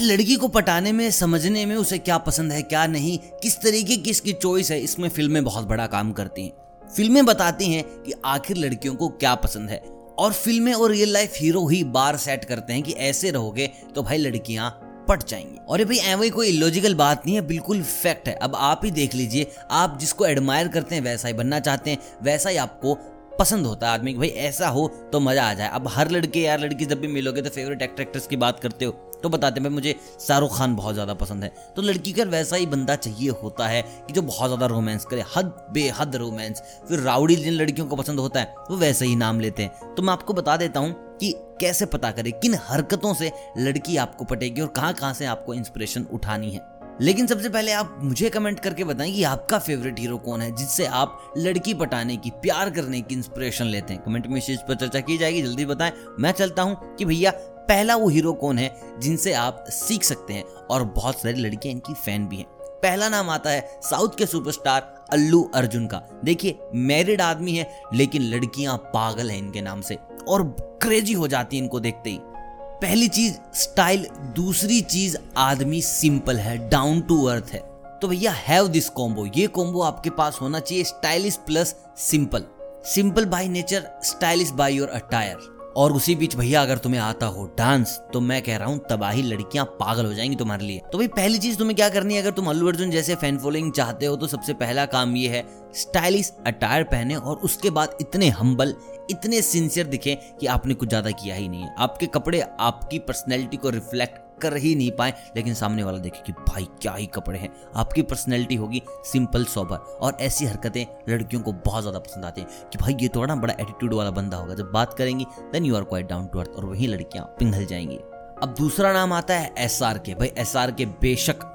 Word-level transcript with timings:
भाई 0.00 0.08
लड़की 0.08 0.34
को 0.34 0.48
पटाने 0.48 0.92
में, 0.92 1.10
समझने 1.10 1.64
में 1.66 1.74
उसे 1.76 1.96
क्या 1.98 2.16
पसंद 2.18 2.52
है, 2.52 2.60
क्या 2.62 2.86
नहीं, 2.86 3.18
किस 3.42 3.56
तरीके 3.62 3.96
की 3.96 4.10
इसकी 4.10 4.32
चॉइस 4.32 4.70
है, 4.70 4.80
इसमें 4.80 5.08
फ़िल्में 5.08 5.42
बहुत 5.44 5.64
बड़ा 5.64 5.86
काम 5.86 6.12
करती 6.12 6.44
हैं। 6.44 6.88
फ़िल्में 6.88 7.24
बताती 7.26 7.72
हैं 7.72 7.82
कि 8.02 8.12
आखिर 8.24 8.56
लड़कियों 8.56 8.94
को 8.94 9.08
क्या 9.08 9.34
पसंद 9.34 9.70
है। 9.70 9.78
और 10.18 10.32
फ़िल्में 10.32 10.72
और 10.72 10.90
रियल 10.90 11.12
लाइफ 11.12 11.34
हीरो 11.36 11.66
ही 11.68 11.82
बार 11.90 12.16
सेट 12.16 12.44
करते 12.44 12.72
हैं 12.72 12.82
कि 12.82 12.92
ऐसे 12.92 13.30
रहोगे 13.30 13.66
तो 13.94 14.02
भाई 14.02 14.18
लड़कियाँ 14.18 14.70
पट 15.08 15.26
जाएँगी। 15.28 15.58
और 15.68 15.78
ये 15.78 15.84
भाई 15.84 15.96
ऐवही 15.96 16.30
कोई 16.30 16.48
इलॉजिकल 16.48 16.94
बात 16.94 17.26
नहीं 17.26 17.36
है, 17.36 17.42
बिल्कुल 17.46 17.82
फैक्ट 17.82 18.28
है। 18.28 18.34
अब 18.34 18.56
आप 18.56 18.80
ही 18.84 18.90
देख 18.90 19.14
लीजिए, 19.14 19.46
आप 19.70 19.98
जिसको 20.00 20.26
एडमायर 20.26 20.68
करते 20.68 20.94
हैं, 20.94 21.02
वैसा 21.02 21.28
ही 21.28 21.34
बनना 21.34 21.60
चाहते 21.60 21.90
हैं, 21.90 21.98
वैसा 22.22 22.50
ही 22.50 22.56
आपको 22.56 22.98
पसंद 23.38 23.66
होता 23.66 23.86
है 23.86 23.94
आदमी 23.94 24.12
कि 24.12 24.18
भाई 24.18 24.28
ऐसा 24.28 24.68
हो 24.68 24.88
तो 25.12 25.20
मज़ा 25.20 25.50
आ 25.50 25.54
जाए। 25.54 25.68
अब 25.68 25.88
हर 25.88 26.10
लड़के 26.10 26.40
यार 26.40 26.60
लड़की 26.60 26.86
जब 26.86 27.00
भी 27.00 27.08
मिलोगे 27.08 27.42
तो 27.42 27.50
फेवरेट 27.50 27.82
एक्टर 27.82 28.02
एक्ट्रेस 28.02 28.26
की 28.26 28.36
बात 28.36 28.60
करते 28.60 28.84
हो 28.84 29.06
तो 29.22 29.28
बताते 29.28 29.60
हैं 29.60 29.64
भाई, 29.64 29.74
मुझे 29.74 29.94
शाहरुख 30.20 30.56
खान 30.58 30.74
बहुत 30.76 30.94
ज़्यादा 30.94 31.14
पसंद 31.14 31.44
है। 31.44 31.52
तो 31.76 31.82
लड़की 31.82 32.12
का 32.12 32.24
वैसा 32.26 32.56
ही 32.56 32.66
बंदा 32.66 32.96
चाहिए 32.96 33.28
होता 33.42 33.66
है 33.68 33.82
कि 33.82 34.12
जो 34.12 34.22
बहुत 34.22 34.48
ज़्यादा 34.48 34.66
रोमांस 34.66 35.04
करे, 35.04 35.24
हद, 35.36 35.52
बेहद 35.72 36.16
रोमांस 36.16 36.62
फिर 36.88 37.00
राउडी 37.00 37.36
जिन 37.36 37.52
लड़कियों 37.52 37.86
को 37.86 37.96
पसंद 37.96 38.20
होता 38.20 38.40
है, 38.40 38.54
वो 38.70 38.76
वैसे 38.76 39.06
ही 39.06 39.16
नाम 39.16 39.40
लेते 39.40 39.62
हैं। 39.62 39.94
तो 39.94 40.02
मैं 40.02 40.12
आपको 40.12 40.34
बता 40.34 40.56
देता 40.56 40.80
हूँ 40.80 40.92
कि 41.20 41.32
कैसे 41.60 41.86
पता 41.86 42.10
करें, 42.10 42.32
किन 42.32 42.54
हरकतों 42.62 43.14
से 43.14 43.32
लड़की 43.58 43.96
आपको 43.98 44.24
पटेगी 44.24 44.60
और 44.60 44.68
कहाँ 44.68 44.92
कहाँ 44.94 45.14
से 45.14 45.24
आपको 45.26 45.54
इंस्पिरेशन 45.54 46.06
उठानी 46.12 46.50
है। 46.50 46.68
लेकिन 47.00 47.26
सबसे 47.26 47.48
पहले 47.48 47.72
आप 47.72 47.98
मुझे 48.02 48.28
कमेंट 48.30 48.58
करके 48.60 48.84
बताएँ 48.84 49.12
कि 49.12 49.22
आपका 49.24 49.58
फेवरेट 49.58 49.98
हीरो 49.98 50.16
कौन 50.18 50.40
है, 50.40 50.50
जिससे 50.56 50.86
आप 50.86 51.32
लड़की 51.38 51.74
पटाने 51.74 52.16
की, 52.16 52.30
प्यार 52.32 52.70
करने 52.70 53.00
की 53.00 53.14
इंस्पिरेशन 53.14 53.66
लेते 53.66 53.94
हैं। 53.94 54.02
कमेंट 54.02 54.26
में 54.26 54.36
इस 54.38 54.46
चीज़ 54.46 54.60
पर 54.60 54.74
चर्चा 54.74 55.00
की 55.00 55.16
जाएगी, 55.18 55.42
जल्दी 55.42 55.66
बताएँ। 55.66 55.92
मैं 56.18 56.32
चलता 56.32 56.62
हूँ 56.62 56.96
कि 56.96 57.04
भैया 57.04 57.30
पहला 57.70 57.94
वो 57.96 58.08
हीरो 58.08 58.32
कौन 58.32 58.58
है 58.58 59.00
जिनसे 59.00 59.32
आप 59.32 59.64
सीख 59.68 60.04
सकते 60.04 60.34
हैं 60.34 60.44
और 60.70 60.84
बहुत 60.84 61.20
सारी 61.20 61.40
लड़कियाँ 61.40 61.74
इनकी 61.74 61.92
फ़ैन 61.94 62.26
भी 62.28 62.36
हैं। 62.36 62.46
पहला 62.82 63.08
नाम 63.08 63.28
आता 63.30 63.50
है 63.50 63.80
साउथ 63.82 64.16
के 64.18 64.26
सुपरस्टार 64.26 65.06
अल्लू 65.12 65.42
अर्जुन 65.54 65.86
का। 65.86 66.02
देखिए, 66.24 66.58
मैरिड 66.74 67.20
आदमी 67.20 67.52
है, 67.52 67.68
लेकिन 67.94 68.22
लड़कियाँ 68.22 68.76
पागल 68.94 69.30
हैं 69.30 69.38
इनके 69.38 69.60
नाम 69.60 69.80
से 69.80 69.98
और 70.28 70.42
क्रेजी 70.82 71.12
हो 71.12 71.28
जाती 71.28 71.56
है 71.56 71.62
इनको 71.62 71.80
देखते 71.80 72.10
ही। 72.10 72.18
पहली 72.22 73.08
चीज़ 73.08 73.36
स्टाइल 73.54 74.06
दूसरी 74.36 74.80
चीज़, 74.80 75.16
आदमी 75.36 75.82
सिंपल 75.82 76.38
है 76.38 76.56
डाउन 76.68 77.00
टू 77.00 77.22
अर्थ 77.26 77.52
है। 77.52 77.62
तो 78.02 78.08
भैया 78.08 78.32
हैव 78.32 78.68
दिस 78.68 78.88
कॉम्बो 78.88 79.26
ये 79.36 79.46
कॉम्बो 79.46 79.82
आपके 79.82 80.10
पास 80.10 80.38
होना 80.40 80.60
चाहिए 80.60 80.84
stylish 80.84 81.36
plus 81.46 81.74
simple 82.00 82.44
simple 82.86 83.24
by 83.26 83.48
nature 83.48 83.90
stylish 84.02 84.50
by 84.52 84.74
your 84.74 84.88
attire 84.88 85.59
और 85.76 85.92
उसी 85.92 86.14
बीच 86.14 86.34
भैया, 86.36 86.62
अगर 86.62 86.78
तुम्हें 86.78 87.00
आता 87.00 87.26
हो 87.26 87.44
डांस 87.58 87.98
तो 88.12 88.20
मैं 88.20 88.40
कह 88.42 88.56
रहा 88.56 88.68
हूँ, 88.68 88.78
तबाही 88.90 89.22
लड़कियाँ 89.22 89.64
पागल 89.80 90.06
हो 90.06 90.12
जाएँगी 90.14 90.36
तुम्हारे 90.36 90.66
लिए। 90.66 90.80
तो 90.92 90.98
भाई, 90.98 91.06
पहली 91.08 91.38
चीज़ 91.38 91.58
तुम्हें 91.58 91.76
क्या 91.76 91.88
करनी 91.88 92.14
है? 92.14 92.20
अगर 92.22 92.30
तुम 92.30 92.48
अल्लू 92.50 92.68
अर्जुन 92.68 92.90
जैसे 92.90 93.14
फ़ैन 93.14 93.38
फॉलोइंग 93.38 93.72
चाहते 93.72 94.06
हो 94.06 94.16
तो 94.16 94.26
सबसे 94.26 94.52
पहला 94.54 94.86
काम 94.86 95.16
ये 95.16 95.28
है 95.28 95.44
स्टाइलिश 95.74 96.32
अटायर 96.46 96.84
पहने 96.84 97.16
और 97.16 97.36
उसके 97.38 97.70
बाद 97.70 97.96
इतने 98.00 98.28
हम्बल 98.30 98.74
इतने 99.10 99.40
सिंसियर 99.42 99.86
दिखे 99.86 100.14
कि 100.40 100.46
आपने 100.46 100.74
कुछ 100.74 100.88
ज़्यादा 100.88 101.10
किया 101.12 101.34
ही 101.36 101.48
नहीं। 101.48 101.62
है 101.62 101.74
आपके 101.78 102.06
कपड़े, 102.08 102.40
आपकी 102.40 102.98
पर्सनैलिटी 103.00 103.56
को 103.56 103.70
रिफ्लेक्ट 103.70 104.29
कर 104.42 104.56
ही 104.56 104.74
नहीं 104.74 104.90
पाए। 104.90 105.14
लेकिन 105.36 105.54
सामने 105.54 105.82
वाला 105.82 105.98
देखे 105.98 106.22
कि 106.26 106.32
भाई, 106.32 106.66
क्या 106.82 106.92
ही 106.92 107.06
कपड़े 107.06 107.38
हैं। 107.38 107.50
आपकी 107.76 108.02
पर्सनैलिटी 108.02 108.54
होगी 108.54 108.82
सिंपल 109.04 109.44
सोबर 109.44 109.76
और 109.76 110.16
ऐसी 110.20 110.46
हरकतें 110.46 110.84
लड़कियों 111.08 111.42
को 111.42 111.52
बहुत 111.52 111.82
ज़्यादा 111.82 111.98
पसंद 111.98 112.24
आती 112.24 112.40
हैं 112.40 112.68
कि 112.72 112.78
भाई, 112.78 112.96
ये 113.00 113.08
थोड़ा 113.08 113.34
बड़ा 113.34 113.54
एटीट्यूड 113.54 113.94
वाला 113.94 114.10
बंदा 114.10 114.36
होगा। 114.36 114.54
जब 114.54 114.70
बात 114.72 114.94
करेंगी 114.94 115.26
then 115.52 115.64
you 115.64 115.76
are 115.76 115.84
quite 115.84 116.08
down 116.08 116.26
to 116.26 116.38
earth 116.38 116.50
और 116.50 116.64
वही 116.64 116.86
लड़कियाँ 116.86 117.24
पिघल 117.38 117.66
जाएँगी। 117.66 117.98
अब 118.42 118.54
दूसरा 118.58 118.92
नाम 118.92 119.12
आता 119.12 119.34
है 119.34 119.52
एस 119.58 119.82
आर 119.82 119.98
के 119.98 120.14
भाई 120.14 120.32
एस 120.38 120.56
आर 120.56 120.70
के 120.70 120.86
बेशक 121.00 121.46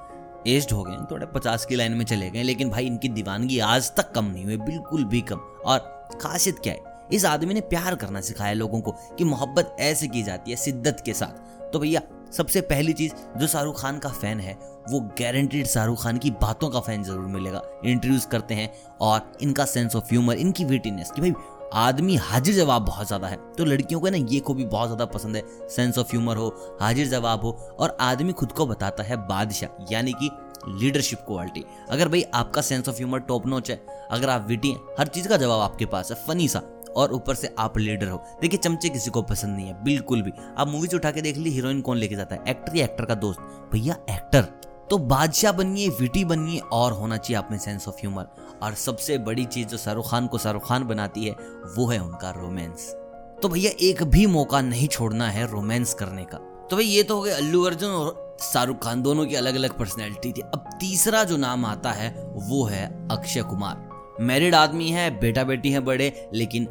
एज्ड 0.48 0.72
हो 0.72 0.84
गए 0.84 0.98
थोड़े 1.12 1.26
पचास 1.26 1.66
की 1.66 1.76
लाइन 1.76 1.92
में 1.92 2.04
चले 2.06 2.30
गए 2.30 2.44
लेकिन 2.44 2.70
भाई, 2.70 2.86
इनकी 2.86 3.10
दीवानगी 3.10 3.60
आज 3.60 3.92
तक 3.96 4.12
कम 4.12 4.26
नहीं 4.26 4.46
हुई, 4.46 4.58
बिल्कुल 4.58 5.06
भी 5.06 5.22
कम। 5.22 5.40
और 5.66 5.80
खासियत 6.22 6.60
क्या 6.60 6.74
है? 6.74 6.94
इस 7.14 7.26
आदमी 7.26 7.54
ने 7.54 7.62
प्यार 7.62 7.96
करना 7.96 8.22
सिखाया 8.22 8.54
लोगों 8.54 8.82
को 8.82 8.92
कि 9.18 9.24
मोहब्बत 9.24 9.76
ऐसे 9.80 10.08
की 10.08 10.24
जाती 10.24 10.52
है 10.52 10.58
शिद्दत 10.58 11.02
के 11.06 11.14
साथ। 11.14 11.72
तो 11.74 11.80
भैया 11.80 12.02
सबसे 12.38 12.62
पहली 12.64 12.94
चीज़ 12.94 13.14
जो 13.38 13.48
शाहरुख 13.48 13.82
खान 13.82 14.00
का 14.00 14.10
फ़ैन 14.12 14.40
है, 14.40 14.54
वो 14.90 15.00
गारंटीड 15.20 15.68
शाहरुख 15.68 16.04
खान 16.04 16.18
की 16.18 16.32
बातों 16.34 16.70
का 16.70 16.80
फ़ैन 16.80 17.04
ज़रूर 17.04 17.26
मिलेगा। 17.28 17.62
इंट्रोड्यूस 17.86 18.26
करते 18.26 18.54
हैं 18.54 18.70
और 19.02 19.32
इनका 19.42 19.66
सेंस 19.66 19.96
ऑफ़ 19.96 20.06
ह्यूमर 20.06 20.38
इनकी 20.38 20.66
विटीनेस 20.66 21.12
कि 21.12 21.22
भाई 21.22 21.34
आदमी 21.74 22.16
हाजिर 22.18 22.56
जवाब 22.56 22.86
बहुत 22.86 23.08
ज़्यादा 23.08 23.28
है। 23.28 23.38
तो 23.58 23.66
लड़कियों 23.66 24.00
को 24.00 24.10
ना 24.10 24.18
ये 24.18 24.40
को 24.40 24.54
भी 24.54 24.66
बहुत 24.66 24.88
ज़्यादा 24.88 25.06
पसंद 25.08 25.36
है। 25.36 25.44
सेंस 25.70 25.98
ऑफ़ 25.98 26.12
ह्यूमर 26.12 26.38
हो, 26.38 26.78
हाजिर 26.82 27.08
जवाब 27.10 27.42
हो 27.42 27.52
और 27.80 27.98
आदमी 28.02 28.34
खुद 28.34 28.52
को 28.52 28.66
बताता 28.68 29.04
है 29.04 29.18
बादशाह, 29.28 29.86
यानी 29.92 30.14
कि 30.14 30.30
लीडरशिप 30.70 31.20
क्वालिटी 31.28 31.64
अगर 31.90 32.08
भाई 32.08 32.24
आपका 32.34 32.62
सेंस 32.64 32.88
ऑफ़ 32.90 32.96
ह्यूमर 32.96 33.20
टॉप 33.22 33.48
नोच 33.48 33.70
है, 33.72 33.82
अगर 34.12 34.30
आप 34.30 34.48
विटी 34.48 34.72
हैं, 34.72 34.80
हर 35.00 35.08
चीज़ 35.08 35.28
का 35.28 35.38
जवाब 35.38 35.62
आपके 35.62 35.86
पास 35.88 36.12
है 36.12 36.18
फनी 36.28 36.48
सा। 36.48 36.62
और 36.98 37.14
ऊपर 37.14 37.36
से 37.36 37.56
आप 37.60 37.78
लीडर 37.78 38.08
हो। 38.08 38.24
देखिए, 38.42 38.58
चमचे 38.58 38.90
किसी 38.90 39.12
को 39.12 39.22
पसंद 39.22 39.56
नहीं 39.56 39.68
है, 39.68 39.84
बिल्कुल 39.84 40.22
भी। 40.22 40.32
आप 40.58 40.68
मूवीज़ 40.68 40.96
उठा 40.96 41.12
के 41.12 41.22
देख 41.22 41.38
ली, 41.38 41.50
हीरोइन 41.50 41.82
कौन 41.82 41.98
लेके 41.98 42.16
जाता 42.16 42.36
है? 42.36 42.44
एक्टर 42.48 42.76
या 42.76 42.86
एक्टर 42.86 43.06
का 43.06 43.16
दोस्त? 43.16 43.40
भैया, 43.74 43.98
एक्टर। 44.10 44.42
तो 44.90 44.98
बादशाह 44.98 45.52
बनिए, 45.52 45.90
विटी 45.90 46.26
बनिए, 46.26 46.60
और 46.60 46.92
होना 46.92 47.18
चाहिए 47.18 47.38
आप 47.38 47.48
में 47.52 47.58
सेंस 47.58 47.88
ऑफ़ 47.88 47.96
ह्यूमर 47.96 48.28
और 48.64 48.74
सबसे 48.74 49.18
बड़ी 49.18 49.46
चीज़ 49.46 49.68
जो 49.68 49.78
शाहरुख 49.78 50.10
खान 50.12 50.28
को 50.28 50.38
शाहरुख 50.38 50.68
खान 50.68 50.84
बनाती 50.84 51.26
है, 51.26 51.32
वो 51.78 51.88
है 51.88 52.00
उनका 52.00 52.30
रोमांस 52.30 52.96
तो 53.42 53.50
भैया, 53.50 53.72
एक 53.82 54.04
भी 54.04 54.26
मौका 54.26 54.62
नहीं 54.62 54.88
छोड़ना 54.88 55.30
है 55.30 55.52
रोमांस 55.52 55.94
करने 55.94 56.24
का। 56.24 56.38
तो 56.38 56.76
भाई, 56.76 56.86
ये 56.86 57.04
तो 57.04 57.16
हो 57.16 57.22
गए 57.22 57.32
अल्लू 57.32 57.64
अर्जुन 57.64 57.92
और 57.92 58.38
शाहरुख 58.42 58.84
खान, 58.84 59.02
दोनों 59.02 59.26
की 59.26 59.36
अलग 59.36 59.56
अलग 59.56 59.78
पर्सनैलिटी 59.78 60.32
थी। 60.32 60.42
अब 60.42 60.70
तीसरा 60.80 61.24
जो 61.24 61.38
नाम 61.38 61.66
आता 61.66 61.92
है, 61.92 62.10
वो 62.28 62.64
है 62.64 63.08
अक्षय 63.08 63.42
कुमार। 63.42 64.18
मैरिड 64.22 64.56
आदमी 64.56 64.90
है 64.90 65.20
बेटा 65.20 65.44
बेटी 65.44 65.72
है 65.72 65.80
बड़े, 65.80 66.30
लेकिन 66.34 66.68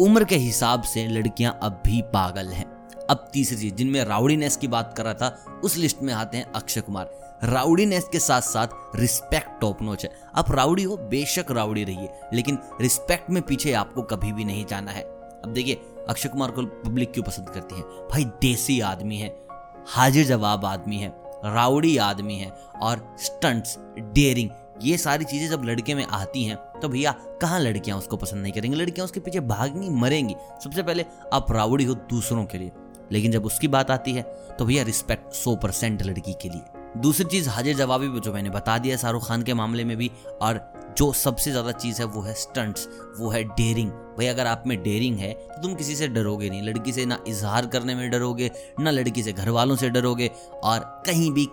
उम्र 0.00 0.24
के 0.24 0.36
हिसाब 0.36 0.82
से 0.82 1.06
लड़कियाँ 1.06 1.58
अब 1.62 1.82
भी 1.86 2.02
पागल 2.02 2.46
हैं। 2.46 2.88
अब 3.10 3.30
तीसरी 3.32 3.56
चीज़, 3.56 3.74
जिनमें 3.74 4.04
राउडीनेस 4.04 4.56
की 4.56 4.68
बात 4.68 4.94
कर 4.96 5.04
रहा 5.04 5.14
था, 5.14 5.60
उस 5.64 5.76
लिस्ट 5.76 6.02
में 6.02 6.14
आते 6.14 6.36
हैं 6.36 6.52
अक्षय 6.52 6.80
कुमार। 6.80 7.38
राउडीनेस 7.44 8.04
के 8.12 8.18
साथ 8.18 8.40
साथ 8.40 8.66
रिस्पेक्ट 8.96 9.60
टॉप 9.60 9.82
नोच 9.82 10.04
है। 10.04 10.10
आप 10.36 10.52
राउडी 10.52 10.82
हो, 10.82 10.96
बेशक 10.96 11.44
राउडी 11.50 11.84
रहिए, 11.84 12.08
लेकिन 12.32 12.58
रिस्पेक्ट 12.80 13.30
में 13.30 13.42
पीछे 13.42 13.72
आपको 13.72 14.02
कभी 14.02 14.32
भी 14.32 14.44
नहीं 14.44 14.66
जाना 14.66 14.90
है। 14.90 15.02
अब 15.02 15.52
देखिए, 15.54 15.74
अक्षय 16.08 16.28
कुमार 16.28 16.50
को 16.50 16.62
पब्लिक 16.62 17.12
क्यों 17.12 17.24
पसंद 17.24 17.48
करती 17.48 17.74
है? 17.74 17.82
भाई, 17.82 18.24
देसी 18.24 18.80
आदमी 18.80 19.16
है, 19.16 19.46
हाजिर 19.86 20.26
जवाब 20.26 20.64
आदमी 20.64 20.96
है 20.96 21.08
राउडी 21.44 21.96
आदमी 21.96 22.34
है, 22.34 22.52
और 22.82 23.16
स्टंट्स 23.18 23.78
डेयरिंग 23.98 24.50
ये 24.82 24.96
सारी 24.98 25.24
चीज़ें 25.24 25.48
जब 25.50 25.64
लड़के 25.64 25.94
में 25.94 26.04
आती 26.04 26.44
हैं 26.44 26.56
तो 26.80 26.88
भैया, 26.88 27.14
कहाँ 27.40 27.60
लड़कियाँ 27.60 27.98
उसको 27.98 28.16
पसंद 28.16 28.42
नहीं 28.42 28.52
करेंगी? 28.52 28.76
लड़कियाँ 28.76 29.04
उसके 29.04 29.20
पीछे 29.20 29.40
भागेंगी, 29.42 29.88
मरेंगी, 29.90 30.34
सबसे 30.64 30.82
पहले 30.82 31.04
आप 31.32 31.46
प्राउडी 31.48 31.84
हो 31.84 31.94
दूसरों 32.10 32.44
के 32.44 32.58
लिए। 32.58 32.72
लेकिन 33.12 33.32
जब 33.32 33.44
उसकी 33.46 33.68
बात 33.68 33.90
आती 33.90 34.12
है 34.12 34.22
तो 34.58 34.64
भैया 34.64 34.82
रिस्पेक्ट 34.82 35.32
सौ 35.34 35.54
परसेंट 35.56 36.02
लड़की 36.02 36.32
के 36.32 36.48
लिए। 36.48 37.00
दूसरी 37.00 37.24
चीज़, 37.24 37.48
हाजिर 37.48 37.76
जवाबी 37.76 38.20
जो 38.20 38.32
मैंने 38.32 38.50
बता 38.50 38.76
दिया 38.78 38.96
शाहरुख 38.96 39.26
खान 39.28 39.42
के 39.42 39.54
मामले 39.54 39.84
में 39.84 39.96
भी, 39.96 40.10
और 40.42 40.60
जो 40.98 41.12
सबसे 41.14 41.50
ज़्यादा 41.50 41.72
चीज़ 41.72 42.00
है, 42.00 42.04
वो 42.06 42.20
है 42.22 42.34
स्टंट्स 42.34 42.88
वो 43.18 43.30
है 43.30 43.42
डेयरिंग 43.44 43.90
भाई 43.90 44.26
अगर 44.26 44.46
आप 44.46 44.62
में 44.66 44.82
डेयरिंग 44.82 45.18
है 45.18 45.32
तो 45.34 45.60
तुम 45.62 45.74
किसी 45.74 45.96
से 45.96 46.08
डरोगे 46.08 46.48
नहीं। 46.50 46.62
लड़की 46.62 46.92
से 46.92 47.04
ना 47.06 47.18
इजहार 47.28 47.66
करने 47.66 47.94
में 47.94 48.10
डरोगे, 48.10 48.50
ना 48.80 48.90
लड़की 48.90 49.22
से 49.22 49.32
घर 49.32 49.48
वालों 49.50 49.76
से 49.76 49.90
डरोगे, 49.90 50.30
और 50.64 50.78
कहीं 51.06 51.30
भी 51.32 51.48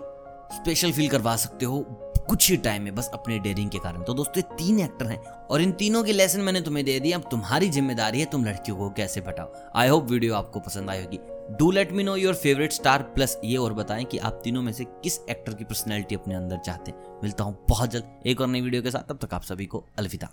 स्पेशल 0.52 0.92
फील 0.92 1.08
करवा 1.08 1.36
सकते 1.36 1.66
हो 1.66 1.80
कुछ 2.28 2.50
ही 2.50 2.56
टाइम 2.56 2.82
में 2.82 2.94
बस 2.94 3.10
अपने 3.14 3.38
डेयरिंग 3.38 3.70
के 3.70 3.78
कारण। 3.78 4.02
तो 4.02 4.14
दोस्तों, 4.14 4.42
ये 4.42 4.56
तीन 4.56 4.78
एक्टर 4.80 5.06
हैं 5.06 5.18
और 5.50 5.60
इन 5.62 5.72
तीनों 5.72 6.02
के 6.04 6.12
लेसन 6.12 6.40
मैंने 6.40 6.60
तुम्हें 6.60 6.84
दे 6.84 6.98
दिया 7.00 7.18
अब 7.18 7.28
तुम्हारी 7.30 7.68
ज़िम्मेदारी 7.70 8.20
है 8.20 8.26
तुम 8.26 8.44
लड़कियों 8.44 8.76
को 8.76 8.90
कैसे 8.90 9.20
बटाओ 9.20 9.52
आई 9.76 9.88
होप 9.88 10.10
वीडियो 10.10 10.34
आपको 10.34 10.60
पसंद 10.60 10.90
आई 10.90 11.02
होगी। 11.02 11.18
Do 11.50 11.70
let 11.70 11.92
me 11.92 12.02
know 12.02 12.16
your 12.16 12.34
favourite 12.34 12.72
star 12.72 13.02
plus 13.14 13.38
ये 13.44 13.56
और 13.56 13.72
बताएँ 13.74 14.04
कि 14.04 14.18
आप 14.20 14.40
तीनों 14.44 14.62
में 14.62 14.72
से 14.72 14.84
किस 14.84 15.18
एक्टर 15.30 15.54
की 15.54 15.64
पर्सनैलिटी 15.64 16.14
अपने 16.14 16.34
अंदर 16.34 16.58
चाहते 16.58 16.90
हैं। 16.90 17.20
मिलता 17.22 17.44
हूँ 17.44 17.56
बहुत 17.68 17.90
जल्द 17.90 18.26
एक 18.26 18.40
और 18.40 18.48
नई 18.48 18.60
वीडियो 18.60 18.82
के 18.82 18.90
साथ। 18.90 19.08
तब 19.08 19.26
तक 19.26 19.34
आप 19.34 19.42
सभी 19.42 19.66
को 19.66 19.84
अलविदा। 19.98 20.28